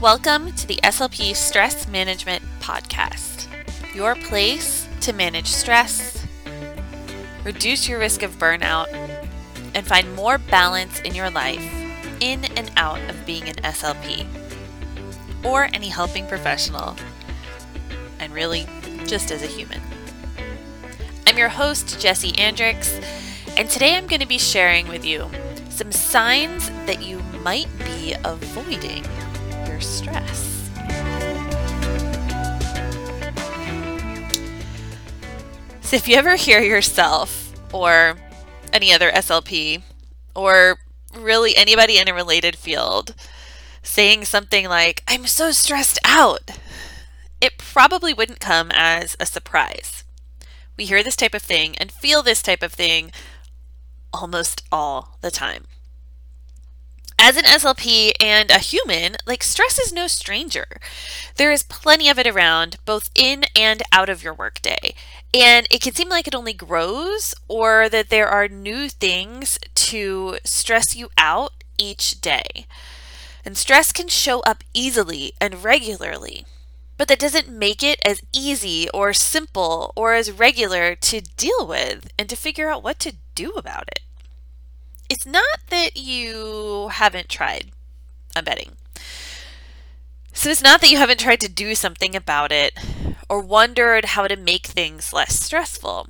[0.00, 3.48] Welcome to the SLP Stress Management Podcast,
[3.94, 6.26] your place to manage stress,
[7.44, 8.88] reduce your risk of burnout,
[9.74, 11.62] and find more balance in your life
[12.18, 14.26] in and out of being an SLP
[15.44, 16.96] or any helping professional,
[18.20, 18.66] and really
[19.04, 19.82] just as a human.
[21.26, 23.04] I'm your host, Jessi Andricks,
[23.54, 25.30] and today I'm going to be sharing with you
[25.68, 29.04] some signs that you might be avoiding
[29.80, 30.70] stress.
[35.80, 38.16] So, if you ever hear yourself or
[38.72, 39.82] any other SLP
[40.34, 40.78] or
[41.18, 43.14] really anybody in a related field
[43.82, 46.50] saying something like, I'm so stressed out,
[47.40, 50.04] it probably wouldn't come as a surprise.
[50.76, 53.10] We hear this type of thing and feel this type of thing
[54.12, 55.64] almost all the time.
[57.22, 60.64] As an SLP and a human, like stress is no stranger.
[61.36, 64.94] There is plenty of it around, both in and out of your workday.
[65.34, 70.38] And it can seem like it only grows or that there are new things to
[70.44, 72.66] stress you out each day.
[73.44, 76.46] And stress can show up easily and regularly,
[76.96, 82.10] but that doesn't make it as easy or simple or as regular to deal with
[82.18, 84.00] and to figure out what to do about it
[85.10, 87.72] it's not that you haven't tried,
[88.36, 88.76] I'm betting.
[90.32, 92.78] So it's not that you haven't tried to do something about it
[93.28, 96.08] or wondered how to make things less stressful.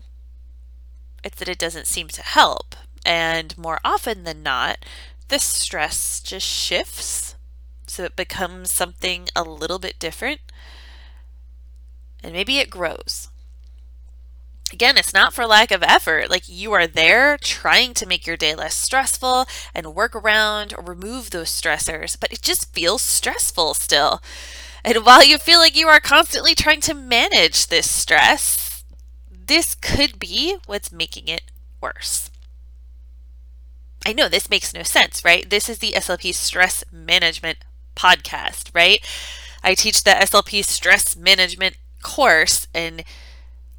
[1.24, 2.76] It's that it doesn't seem to help.
[3.04, 4.84] And more often than not,
[5.28, 7.34] the stress just shifts.
[7.86, 10.40] So it becomes something a little bit different.
[12.22, 13.30] And maybe it grows
[14.72, 16.30] again, it's not for lack of effort.
[16.30, 20.84] Like you are there trying to make your day less stressful and work around or
[20.84, 24.22] remove those stressors, but it just feels stressful still.
[24.84, 28.84] And while you feel like you are constantly trying to manage this stress,
[29.30, 31.42] this could be what's making it
[31.80, 32.30] worse.
[34.06, 35.48] I know this makes no sense, right?
[35.48, 37.58] This is the SLP stress management
[37.94, 39.00] podcast, right?
[39.62, 43.04] I teach the SLP stress management course and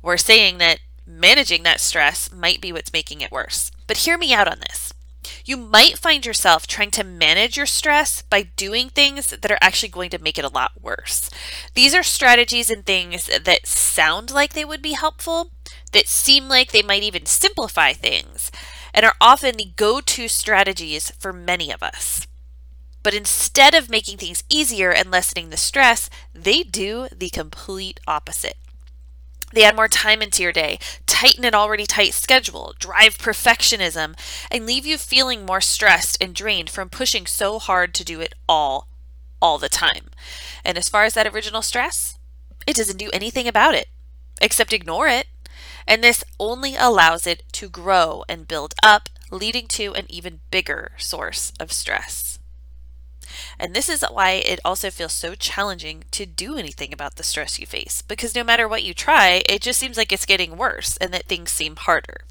[0.02, 3.72] we're saying that managing that stress might be what's making it worse.
[3.88, 4.94] But hear me out on this.
[5.46, 9.90] You might find yourself trying to manage your stress by doing things that are actually
[9.90, 11.30] going to make it a lot worse.
[11.74, 15.52] These are strategies and things that sound like they would be helpful,
[15.92, 18.52] that seem like they might even simplify things,
[18.94, 22.28] and are often the go to strategies for many of us.
[23.04, 28.58] But instead of making things easier and lessening the stress, they do the complete opposite.
[29.54, 34.16] They add more time into your day, tighten an already tight schedule, drive perfectionism,
[34.50, 38.34] and leave you feeling more stressed and drained from pushing so hard to do it
[38.48, 38.88] all,
[39.42, 40.10] all the time.
[40.64, 42.18] And as far as that original stress,
[42.66, 43.88] it doesn't do anything about it
[44.42, 45.28] except ignore it.
[45.88, 50.92] And this only allows it to grow and build up, leading to an even bigger
[50.98, 52.31] source of stress.
[53.60, 57.60] And this is why it also feels so challenging to do anything about the stress
[57.60, 60.98] you face, because no matter what you try, it just seems like it's getting worse
[60.98, 62.22] and that things seem harder.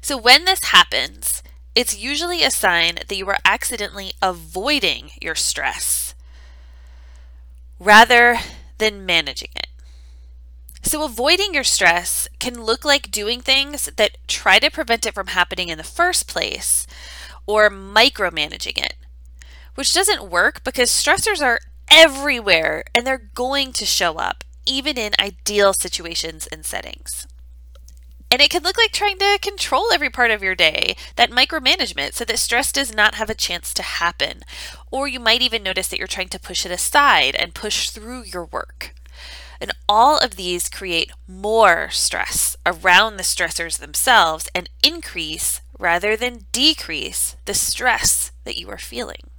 [0.00, 1.42] So when this happens,
[1.74, 6.14] it's usually a sign that you are accidentally avoiding your stress
[7.78, 8.38] rather
[8.78, 9.68] than managing it.
[10.82, 15.28] So, avoiding your stress can look like doing things that try to prevent it from
[15.28, 16.86] happening in the first place
[17.44, 18.94] or micromanaging it,
[19.76, 25.12] which doesn't work because stressors are everywhere and they're going to show up, even in
[25.20, 27.26] ideal situations and settings.
[28.30, 32.14] And it can look like trying to control every part of your day, that micromanagement,
[32.14, 34.40] so that stress does not have a chance to happen.
[34.90, 38.24] Or you might even notice that you're trying to push it aside and push through
[38.24, 38.94] your work.
[39.60, 46.46] And all of these create more stress around the stressors themselves and increase rather than
[46.52, 49.30] decrease the stress that you are feeling.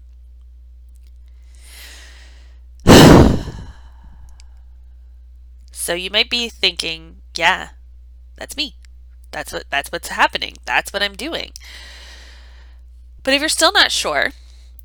[5.87, 7.69] So you might be thinking, yeah,
[8.35, 8.75] that's me.
[9.31, 10.55] That's what that's what's happening.
[10.65, 11.53] That's what I'm doing.
[13.23, 14.33] But if you're still not sure,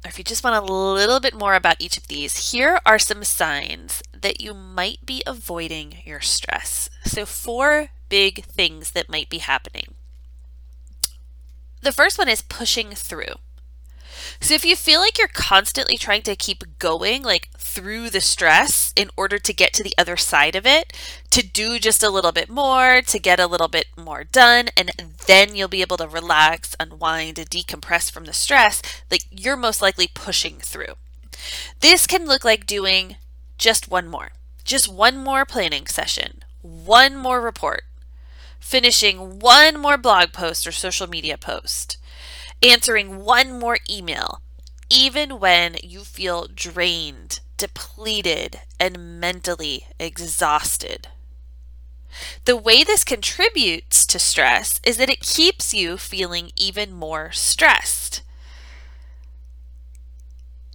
[0.05, 3.01] or if you just want a little bit more about each of these, here are
[3.01, 6.89] some signs that you might be avoiding your stress.
[7.05, 9.95] So, four big things that might be happening.
[11.81, 13.35] The first one is pushing through.
[14.41, 18.93] So if you feel like you're constantly trying to keep going, like through the stress
[18.97, 20.93] in order to get to the other side of it,
[21.31, 24.91] to do just a little bit more, to get a little bit more done, and
[25.27, 29.81] then you'll be able to relax, unwind, and decompress from the stress, like you're most
[29.81, 30.95] likely pushing through.
[31.81, 33.17] This can look like doing
[33.59, 34.33] just one more,
[34.65, 37.85] just one more planning session, one more report,
[38.61, 41.97] finishing one more blog post or social media post,
[42.63, 44.41] answering one more email,
[44.89, 51.09] even when you feel drained, depleted, and mentally exhausted.
[52.45, 58.23] The way this contributes to stress is that it keeps you feeling even more stressed.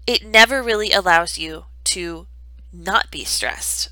[0.07, 2.27] It never really allows you to
[2.73, 3.89] not be stressed.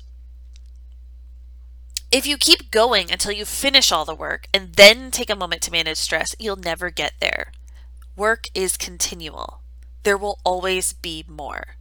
[2.10, 5.62] If you keep going until you finish all the work and then take a moment
[5.62, 7.52] to manage stress, you'll never get there.
[8.16, 9.60] Work is continual.
[10.02, 11.76] There will always be more.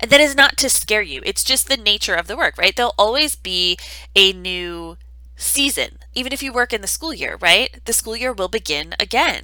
[0.00, 1.20] And that is not to scare you.
[1.24, 2.74] It's just the nature of the work, right?
[2.74, 3.76] There'll always be
[4.16, 4.96] a new
[5.36, 7.80] season, even if you work in the school year, right?
[7.84, 9.42] The school year will begin again.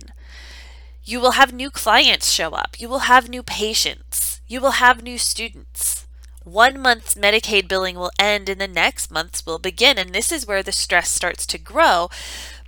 [1.04, 2.78] You will have new clients show up.
[2.78, 4.40] You will have new patients.
[4.46, 6.06] You will have new students.
[6.44, 9.98] One month's Medicaid billing will end and the next month's will begin.
[9.98, 12.08] And this is where the stress starts to grow.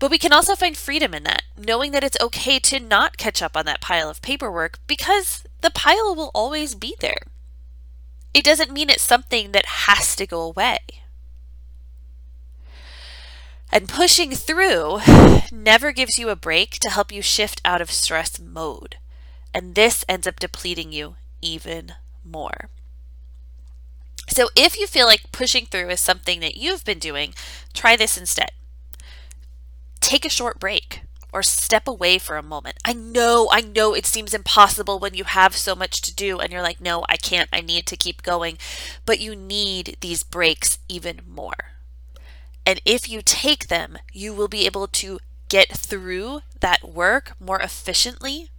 [0.03, 3.41] But we can also find freedom in that, knowing that it's okay to not catch
[3.41, 7.29] up on that pile of paperwork because the pile will always be there.
[8.35, 10.79] It doesn't mean it's something that has to go away.
[13.71, 14.99] And pushing through
[15.53, 18.97] never gives you a break to help you shift out of stress mode.
[19.55, 21.93] And this ends up depleting you even
[22.25, 22.71] more.
[24.29, 27.35] So if you feel like pushing through is something that you've been doing,
[27.73, 28.51] try this instead.
[30.03, 31.03] Take a short break
[31.33, 32.77] or step away for a moment.
[32.85, 36.53] I know, I know it seems impossible when you have so much to do and
[36.53, 38.59] you're like, no, I can't, I need to keep going.
[39.07, 41.73] But you need these breaks even more.
[42.67, 47.61] And if you take them, you will be able to get through that work more
[47.61, 48.51] efficiently.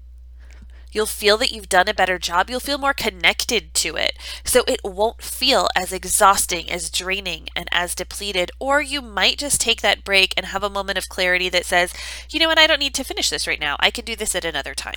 [0.94, 2.50] You'll feel that you've done a better job.
[2.50, 4.18] You'll feel more connected to it.
[4.46, 8.52] So it won't feel as exhausting, as draining, and as depleted.
[8.60, 11.94] Or you might just take that break and have a moment of clarity that says,
[12.30, 13.76] you know what, I don't need to finish this right now.
[13.80, 14.96] I can do this at another time.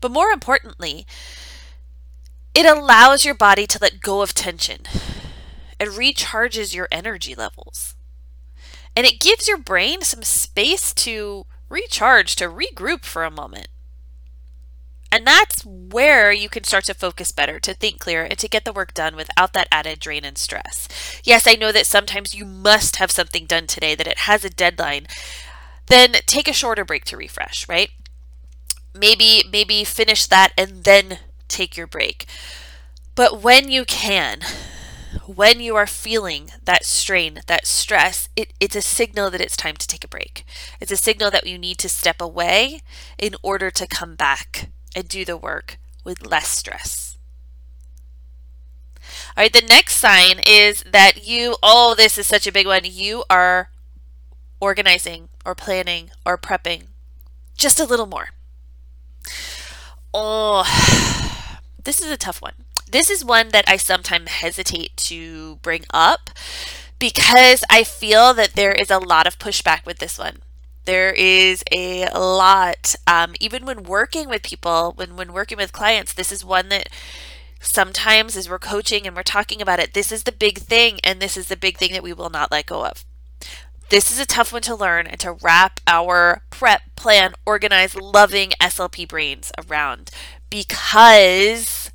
[0.00, 1.06] But more importantly,
[2.54, 4.82] it allows your body to let go of tension.
[5.78, 7.94] It recharges your energy levels.
[8.94, 13.68] And it gives your brain some space to recharge, to regroup for a moment.
[15.12, 18.64] And that's where you can start to focus better, to think clearer, and to get
[18.64, 20.88] the work done without that added drain and stress.
[21.24, 24.50] Yes, I know that sometimes you must have something done today, that it has a
[24.50, 25.06] deadline.
[25.86, 27.90] Then take a shorter break to refresh, right?
[28.94, 31.18] Maybe maybe finish that and then
[31.48, 32.26] take your break.
[33.14, 34.40] But when you can,
[35.26, 39.76] when you are feeling that strain, that stress, it, it's a signal that it's time
[39.76, 40.44] to take a break.
[40.80, 42.80] It's a signal that you need to step away
[43.18, 47.18] in order to come back and do the work with less stress.
[49.36, 52.82] All right, the next sign is that you, oh, this is such a big one,
[52.84, 53.68] you are
[54.58, 56.84] organizing or planning or prepping
[57.56, 58.30] just a little more.
[60.14, 60.64] Oh,
[61.84, 62.54] this is a tough one.
[62.90, 66.30] This is one that I sometimes hesitate to bring up
[66.98, 70.38] because I feel that there is a lot of pushback with this one.
[70.86, 76.14] There is a lot, um, even when working with people, when, when working with clients,
[76.14, 76.88] this is one that
[77.60, 81.20] sometimes as we're coaching and we're talking about it, this is the big thing, and
[81.20, 83.04] this is the big thing that we will not let go of.
[83.88, 88.50] This is a tough one to learn and to wrap our prep, plan, organize, loving
[88.60, 90.10] SLP brains around
[90.50, 91.90] because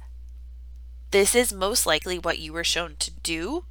[1.12, 3.66] this is most likely what you were shown to do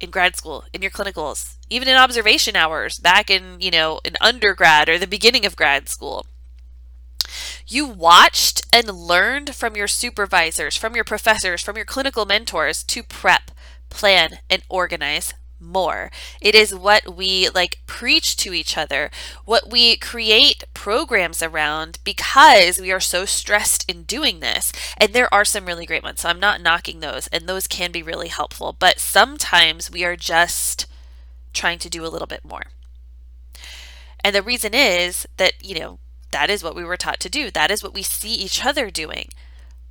[0.00, 4.16] in grad school, in your clinicals, even in observation hours back in, you know, in
[4.20, 6.26] undergrad or the beginning of grad school.
[7.66, 13.02] You watched and learned from your supervisors, from your professors, from your clinical mentors to
[13.02, 13.50] prep,
[13.90, 16.10] plan, and organize more.
[16.40, 19.10] It is what we like preach to each other,
[19.44, 24.72] what we create programs around because we are so stressed in doing this.
[24.96, 26.20] And there are some really great ones.
[26.20, 28.74] So I'm not knocking those, and those can be really helpful.
[28.78, 30.86] But sometimes we are just
[31.52, 32.64] trying to do a little bit more.
[34.22, 35.98] And the reason is that, you know,
[36.32, 37.50] that is what we were taught to do.
[37.50, 39.28] That is what we see each other doing.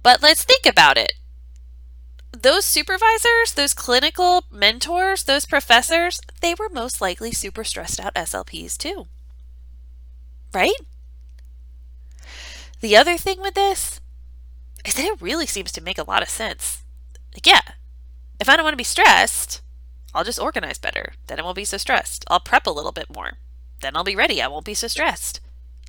[0.04, 1.14] But let's think about it
[2.42, 8.78] those supervisors, those clinical mentors, those professors, they were most likely super stressed out SLPs
[8.78, 9.08] too.
[10.54, 10.76] Right?
[12.82, 14.00] The other thing with this
[14.86, 16.84] is that it really seems to make a lot of sense.
[17.34, 17.62] Like, yeah,
[18.40, 19.62] if I don't want to be stressed,
[20.14, 21.14] I'll just organize better.
[21.28, 22.24] Then I won't be so stressed.
[22.30, 23.34] I'll prep a little bit more.
[23.82, 24.42] Then I'll be ready.
[24.42, 25.42] I won't be so stressed.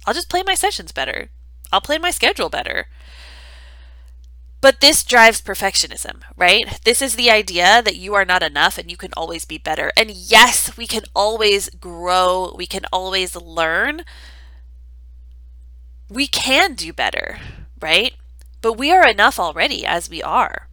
[0.07, 1.31] I'll just plan my sessions better.
[1.73, 2.89] I'll plan my schedule better.
[4.61, 6.81] But this drives perfectionism, right?
[6.85, 9.93] This is the idea that you are not enough and you can always be better.
[9.97, 14.03] And yes, we can always grow, we can always learn.
[16.09, 17.39] We can do better,
[17.81, 18.15] right?
[18.61, 20.69] But we are enough already as we are.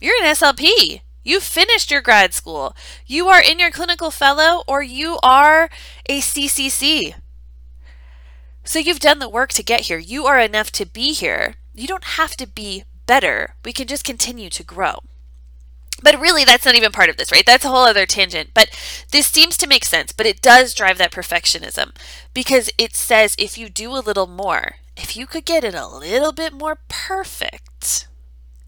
[0.00, 1.02] You're an SLP.
[1.24, 2.74] You finished your grad school.
[3.06, 5.68] You are in your clinical fellow or you are
[6.08, 7.14] a CCC.
[8.64, 9.98] So you've done the work to get here.
[9.98, 11.54] You are enough to be here.
[11.78, 13.54] You don't have to be better.
[13.64, 15.00] We can just continue to grow.
[16.02, 17.44] But really, that's not even part of this, right?
[17.44, 18.50] That's a whole other tangent.
[18.54, 18.70] But
[19.10, 21.94] this seems to make sense, but it does drive that perfectionism
[22.34, 25.88] because it says if you do a little more, if you could get it a
[25.88, 28.06] little bit more perfect,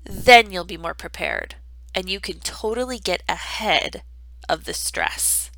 [0.04, 1.54] then you'll be more prepared
[1.94, 4.02] and you can totally get ahead
[4.48, 5.50] of the stress.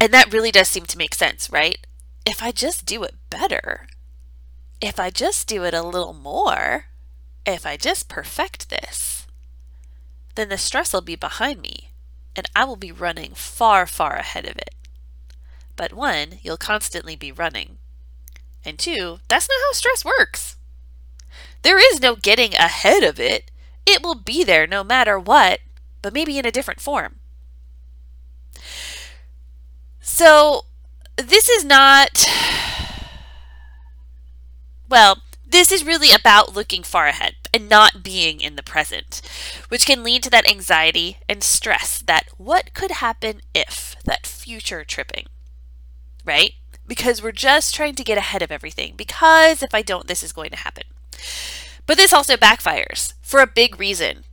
[0.00, 1.86] And that really does seem to make sense, right?
[2.24, 3.86] if I just do it better,
[4.82, 6.86] if I just do it a little more,
[7.46, 9.26] if I just perfect this,
[10.34, 11.90] then the stress will be behind me
[12.34, 14.74] and I will be running far, far ahead of it.
[15.76, 17.78] But one, you'll constantly be running.
[18.64, 20.56] And two, that's not how stress works.
[21.62, 23.50] There is no getting ahead of it.
[23.86, 25.60] It will be there no matter what,
[26.00, 27.16] but maybe in a different form.
[30.00, 30.62] So,
[31.16, 32.26] this is not.
[34.92, 39.22] Well, this is really about looking far ahead and not being in the present,
[39.70, 44.84] which can lead to that anxiety and stress that what could happen if, that future
[44.84, 45.28] tripping,
[46.26, 46.52] right?
[46.86, 50.30] Because we're just trying to get ahead of everything, because if I don't, this is
[50.30, 50.84] going to happen.
[51.86, 54.24] But this also backfires for a big reason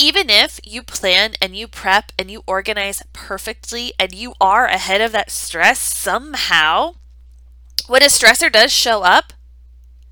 [0.00, 5.00] even if you plan and you prep and you organize perfectly and you are ahead
[5.00, 6.94] of that stress somehow,
[7.88, 9.32] when a stressor does show up,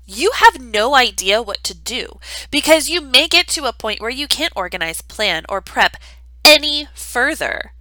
[0.07, 2.17] you have no idea what to do
[2.49, 5.97] because you may get to a point where you can't organize, plan, or prep
[6.45, 7.73] any further.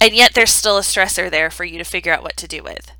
[0.00, 2.62] And yet there's still a stressor there for you to figure out what to do
[2.62, 2.92] with.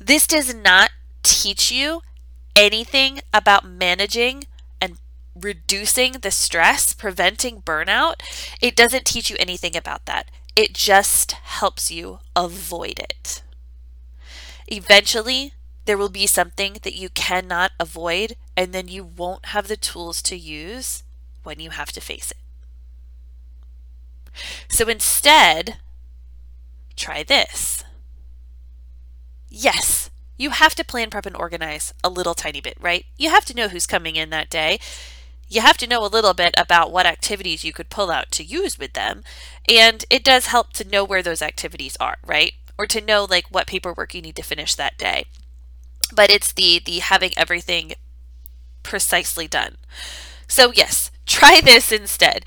[0.00, 0.90] This does not
[1.22, 2.02] teach you
[2.56, 4.44] anything about managing
[4.80, 4.98] and
[5.34, 8.14] reducing the stress, preventing burnout,
[8.60, 10.28] it doesn't teach you anything about that.
[10.56, 13.42] It just helps you avoid it.
[14.66, 15.52] Eventually,
[15.88, 20.22] there will be something that you cannot avoid, and then you won't have the tools
[20.22, 21.02] to use
[21.44, 22.36] when you have to face it.
[24.68, 25.78] So instead,
[26.96, 27.84] try this.
[29.48, 33.04] Yes, you have to plan, prep, and organize a little tiny bit, right?
[33.16, 34.78] You have to know who's coming in that day
[35.50, 38.44] you have to know a little bit about what activities you could pull out to
[38.44, 39.24] use with them.
[39.68, 42.54] And it does help to know where those activities are, right?
[42.78, 45.26] Or to know like what paperwork you need to finish that day.
[46.12, 47.94] But it's the the having everything
[48.82, 49.76] precisely done.
[50.48, 52.44] So yes, try this instead.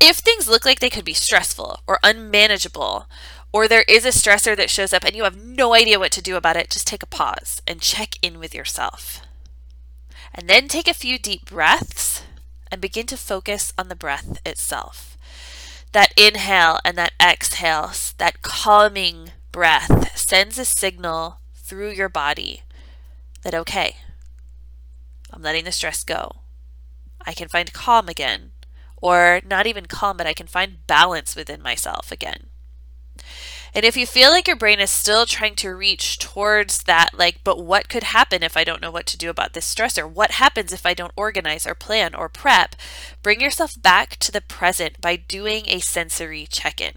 [0.00, 3.06] If things look like they could be stressful or unmanageable,
[3.52, 6.22] or there is a stressor that shows up and you have no idea what to
[6.22, 9.20] do about it, just take a pause and check in with yourself.
[10.34, 12.22] And then take a few deep breaths
[12.70, 15.16] and begin to focus on the breath itself.
[15.92, 22.62] That inhale and that exhale, that calming breath sends a signal through your body
[23.42, 23.96] that, okay,
[25.32, 26.42] I'm letting the stress go.
[27.24, 28.52] I can find calm again.
[28.96, 32.50] Or not even calm, but I can find balance within myself again.
[33.74, 37.42] And if you feel like your brain is still trying to reach towards that, like,
[37.42, 40.08] but what could happen if I don't know what to do about this stressor?
[40.08, 42.76] What happens if I don't organize or plan or prep?
[43.22, 46.96] Bring yourself back to the present by doing a sensory check in.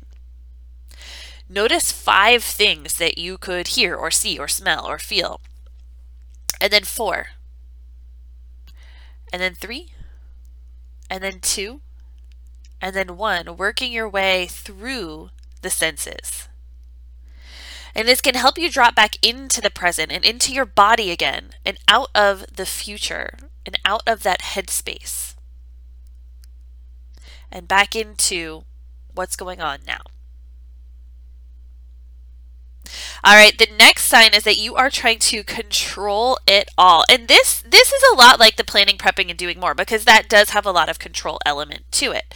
[1.48, 5.40] Notice five things that you could hear or see or smell or feel.
[6.62, 7.28] And then four.
[9.32, 9.92] And then three.
[11.10, 11.82] And then two.
[12.82, 15.30] And then one, working your way through
[15.62, 16.48] the senses.
[17.96, 21.52] And this can help you drop back into the present and into your body again
[21.66, 25.36] and out of the future and out of that headspace
[27.52, 28.66] and back into
[29.14, 30.02] what's going on now.
[33.24, 37.04] All right, the next sign is that you are trying to control it all.
[37.10, 40.30] And this this is a lot like the planning, prepping and doing more because that
[40.30, 42.34] does have a lot of control element to it.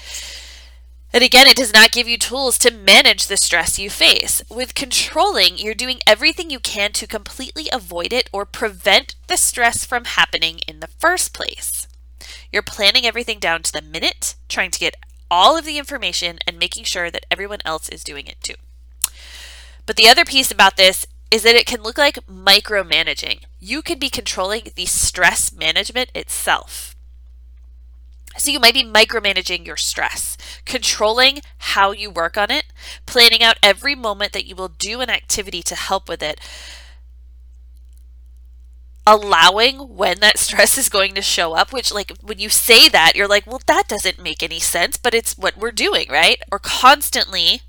[1.12, 4.44] And again, it does not give you tools to manage the stress you face.
[4.50, 9.86] With controlling, you're doing everything you can to completely avoid it or prevent the stress
[9.86, 11.88] from happening in the first place.
[12.52, 14.96] You're planning everything down to the minute, trying to get
[15.32, 18.56] all of the information and making sure that everyone else is doing it too.
[19.90, 23.46] But the other piece about this is that it can look like micromanaging.
[23.60, 26.96] You could be controlling the stress management itself.
[28.38, 32.66] So you might be micromanaging your stress, controlling how you work on it,
[33.08, 36.40] planning out every moment that you will do an activity to help with it,
[39.08, 43.16] allowing when that stress is going to show up, which, like, when you say that,
[43.16, 46.40] you're like, well, that doesn't make any sense, but it's what we're doing, right?
[46.52, 47.64] Or constantly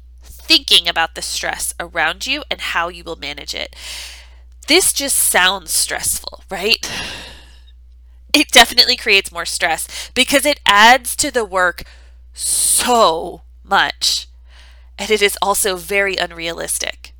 [0.51, 3.77] thinking about the stress around you and how you will manage it.
[4.67, 6.91] This just sounds stressful, right?
[8.35, 11.85] It definitely creates more stress because it adds to the work
[12.33, 14.27] so much.
[14.99, 17.15] And it is also very unrealistic.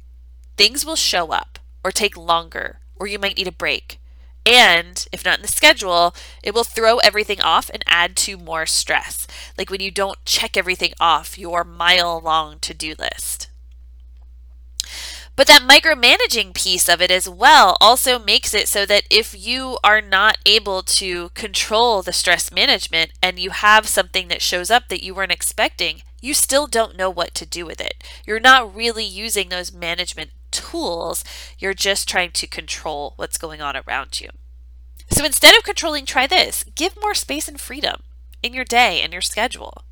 [0.57, 4.00] Things will show up or take longer, or you might need a break.
[4.47, 8.67] And if not in the schedule, it will throw everything off and add to more
[8.67, 9.27] stress.
[9.59, 13.49] Like when you don't check everything off your mile long to do list.
[15.37, 19.79] But that micromanaging piece of it as well also makes it so that if you
[19.83, 24.89] are not able to control the stress management and you have something that shows up
[24.89, 28.05] that you weren't expecting, you still don't know what to do with it.
[28.27, 31.25] You're not really using those management tools,
[31.59, 34.31] you're just trying to control what's going on around you.
[35.11, 38.03] So instead of controlling, try this give more space and freedom
[38.43, 39.85] in your day and your schedule.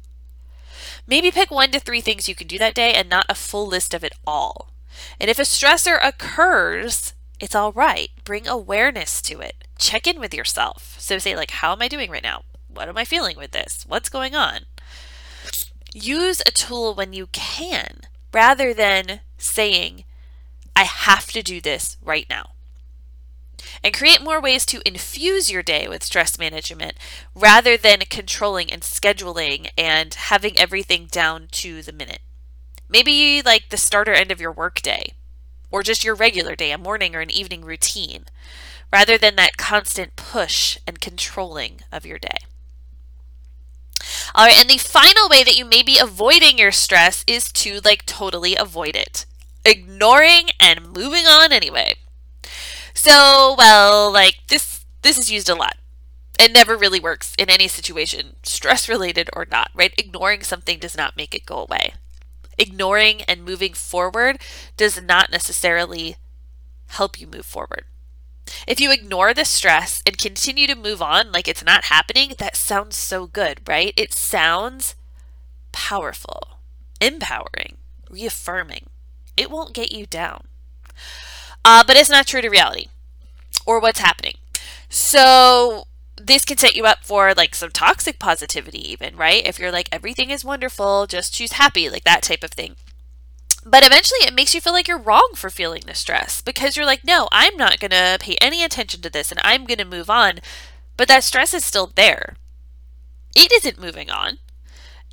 [1.06, 3.66] Maybe pick one to three things you can do that day and not a full
[3.66, 4.70] list of it all.
[5.20, 8.10] And if a stressor occurs, it's all right.
[8.24, 9.64] Bring awareness to it.
[9.78, 10.96] Check in with yourself.
[10.98, 12.42] So say, like, how am I doing right now?
[12.68, 13.84] What am I feeling with this?
[13.88, 14.66] What's going on?
[15.94, 18.00] Use a tool when you can
[18.32, 20.04] rather than saying,
[20.78, 22.50] I have to do this right now.
[23.82, 26.96] And create more ways to infuse your day with stress management
[27.34, 32.20] rather than controlling and scheduling and having everything down to the minute.
[32.88, 35.14] Maybe like the start or end of your workday,
[35.72, 38.26] or just your regular day, a morning or an evening routine,
[38.92, 42.38] rather than that constant push and controlling of your day.
[44.32, 47.80] All right, and the final way that you may be avoiding your stress is to
[47.84, 49.26] like totally avoid it
[49.64, 51.94] ignoring and moving on anyway.
[52.94, 55.76] So, well, like this this is used a lot.
[56.38, 59.92] It never really works in any situation, stress related or not, right?
[59.98, 61.94] Ignoring something does not make it go away.
[62.58, 64.40] Ignoring and moving forward
[64.76, 66.16] does not necessarily
[66.88, 67.84] help you move forward.
[68.66, 72.56] If you ignore the stress and continue to move on like it's not happening, that
[72.56, 73.92] sounds so good, right?
[73.96, 74.94] It sounds
[75.72, 76.58] powerful,
[77.00, 77.76] empowering,
[78.10, 78.88] reaffirming
[79.38, 80.44] it won't get you down.
[81.64, 82.88] Uh, but it's not true to reality
[83.66, 84.34] or what's happening.
[84.88, 85.84] So
[86.16, 89.46] this can set you up for like some toxic positivity, even, right?
[89.46, 92.76] If you're like, everything is wonderful, just choose happy, like that type of thing.
[93.64, 96.86] But eventually it makes you feel like you're wrong for feeling the stress because you're
[96.86, 99.84] like, no, I'm not going to pay any attention to this and I'm going to
[99.84, 100.38] move on.
[100.96, 102.36] But that stress is still there.
[103.36, 104.38] It isn't moving on.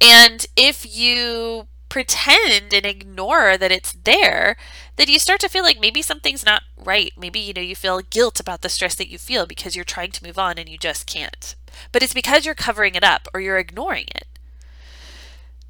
[0.02, 4.58] And if you pretend and ignore that it's there,
[4.98, 7.14] then you start to feel like maybe something's not right.
[7.18, 10.12] Maybe, you know, you feel guilt about the stress that you feel because you're trying
[10.12, 11.56] to move on and you just can't.
[11.94, 14.28] But it's because you're covering it up or you're ignoring it.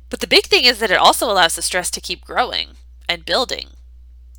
[0.10, 2.70] But the big thing is that it also allows the stress to keep growing
[3.08, 3.68] and building.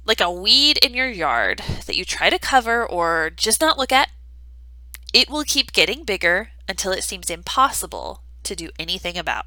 [0.04, 3.92] Like a weed in your yard that you try to cover or just not look
[3.92, 4.08] at,
[5.14, 9.46] it will keep getting bigger until it seems impossible to do anything about.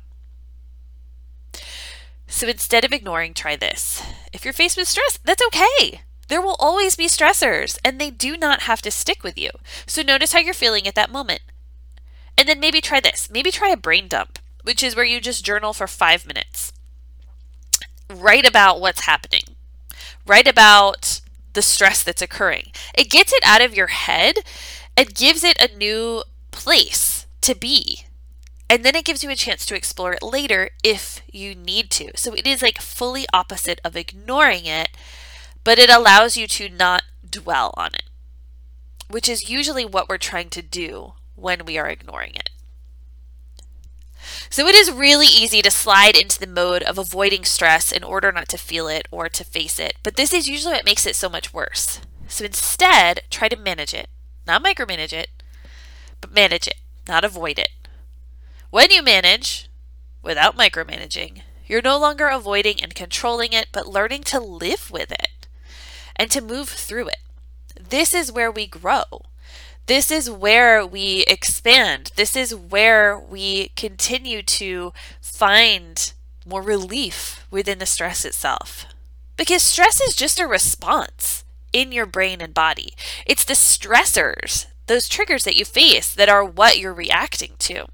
[2.29, 4.03] So instead of ignoring, try this.
[4.31, 6.01] If you're faced with stress, that's okay.
[6.27, 9.49] There will always be stressors, and they do not have to stick with you.
[9.87, 11.41] So notice how you're feeling at that moment.
[12.37, 13.29] And then maybe try this.
[13.31, 16.71] Maybe try a brain dump, which is where you just journal for five minutes.
[18.09, 19.55] Write about what's happening.
[20.25, 21.21] Write about
[21.53, 22.67] the stress that's occurring.
[22.93, 24.35] It gets it out of your head
[24.95, 28.05] and gives it a new place to be
[28.69, 32.11] and then it gives you a chance to explore it later if you need to.
[32.15, 34.89] So it is like fully opposite of ignoring it,
[35.63, 38.03] but it allows you to not dwell on it,
[39.09, 42.51] which is usually what we're trying to do when we are ignoring it.
[44.51, 48.31] So it is really easy to slide into the mode of avoiding stress in order
[48.31, 51.15] not to feel it or to face it, but this is usually what makes it
[51.15, 52.01] so much worse.
[52.27, 54.07] So instead, try to manage it,
[54.45, 55.29] not micromanage it,
[56.21, 56.75] but manage it,
[57.07, 57.69] not avoid it.
[58.71, 59.67] When you manage,
[60.21, 65.47] without micromanaging, you're no longer avoiding and controlling it, but learning to live with it
[66.15, 67.17] and to move through it.
[67.79, 69.03] This is where we grow.
[69.87, 72.11] This is where we expand.
[72.15, 76.13] This is where we continue to find
[76.45, 78.85] more relief within the stress itself.
[79.35, 81.43] Because stress is just a response.
[81.71, 82.93] in your brain and body.
[83.25, 87.85] It's the stressors, those triggers that you face, that are what you're reacting to.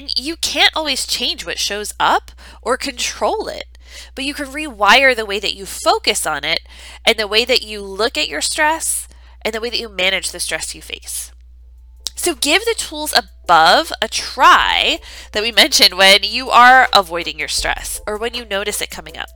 [0.00, 2.30] And you can't always change what shows up
[2.62, 3.76] or control it,
[4.14, 6.60] but you can rewire the way that you focus on it
[7.04, 9.06] and the way that you look at your stress
[9.42, 11.32] and the way that you manage the stress you face.
[12.14, 15.00] So give the tools above a try
[15.32, 19.18] that we mentioned when you are avoiding your stress or when you notice it coming
[19.18, 19.28] up.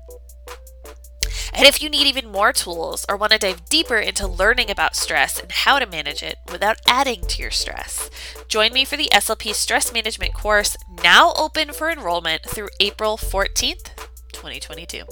[1.54, 4.96] And if you need even more tools or want to dive deeper into learning about
[4.96, 8.10] stress and how to manage it without adding to your stress,
[8.48, 13.90] join me for the SLP Stress Management course now open for enrollment through April 14th,
[14.32, 15.04] 2022.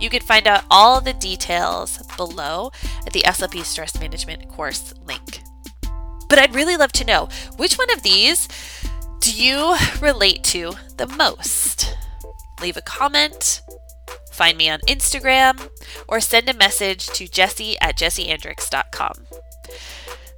[0.00, 2.72] You can find out all the details below
[3.06, 5.42] at the SLP Stress Management course link.
[6.28, 8.48] But I'd really love to know which one of these
[9.20, 11.96] do you relate to the most?
[12.60, 13.62] Leave a comment,
[14.34, 15.70] find me on Instagram,
[16.08, 19.26] or send a message to jessi at jessiandricks.com.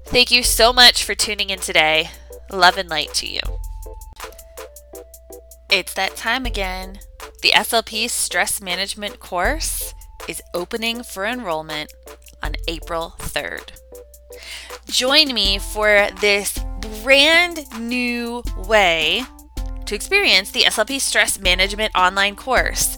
[0.07, 2.11] Thank you so much for tuning in today.
[2.53, 3.41] Love and light to you.
[5.71, 7.01] It's that time again.
[7.43, 9.95] The SLP Stress Management course
[10.29, 11.93] is opening for enrollment
[12.43, 13.73] on April 3rd.
[14.87, 16.59] Join me for this
[17.03, 19.25] brand new way
[19.87, 22.97] to experience the SLP Stress Management online course.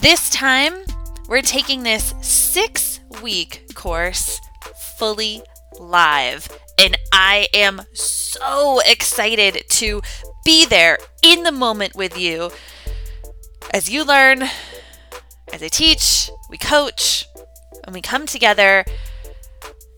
[0.00, 0.74] This time,
[1.28, 4.40] we're taking this six week course
[4.96, 5.42] fully
[5.80, 6.48] live.
[6.78, 10.00] And I am so excited to
[10.44, 12.52] be there in the moment with you
[13.74, 14.42] as you learn,
[15.52, 17.26] as I teach, we coach,
[17.84, 18.84] and we come together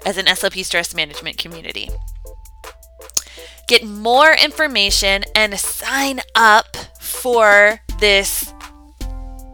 [0.06, 1.90] as an SLP stress management community.
[3.68, 8.54] Get more information and sign up for this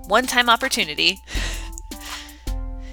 [0.06, 1.22] one time opportunity.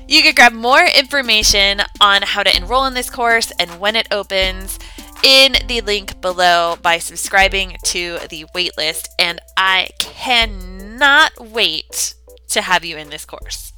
[0.07, 4.07] You can grab more information on how to enroll in this course and when it
[4.11, 4.77] opens
[5.23, 9.07] in the link below by subscribing to the waitlist.
[9.17, 12.15] And I cannot wait
[12.49, 13.72] to have you in this course.